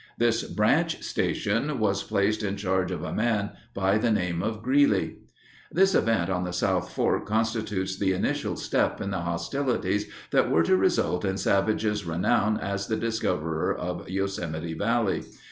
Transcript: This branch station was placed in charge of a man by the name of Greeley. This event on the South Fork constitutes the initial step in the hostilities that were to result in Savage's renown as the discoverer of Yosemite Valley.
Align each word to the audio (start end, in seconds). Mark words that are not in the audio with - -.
This 0.17 0.43
branch 0.45 1.03
station 1.03 1.77
was 1.77 2.01
placed 2.01 2.41
in 2.41 2.57
charge 2.57 2.89
of 2.89 3.03
a 3.03 3.13
man 3.13 3.51
by 3.75 3.99
the 3.99 4.09
name 4.09 4.41
of 4.41 4.63
Greeley. 4.63 5.17
This 5.71 5.93
event 5.93 6.27
on 6.27 6.43
the 6.43 6.51
South 6.53 6.91
Fork 6.91 7.27
constitutes 7.27 7.99
the 7.99 8.11
initial 8.11 8.55
step 8.55 8.99
in 8.99 9.11
the 9.11 9.21
hostilities 9.21 10.09
that 10.31 10.49
were 10.49 10.63
to 10.63 10.75
result 10.75 11.23
in 11.23 11.37
Savage's 11.37 12.03
renown 12.03 12.57
as 12.59 12.87
the 12.87 12.95
discoverer 12.97 13.77
of 13.77 14.09
Yosemite 14.09 14.73
Valley. 14.73 15.23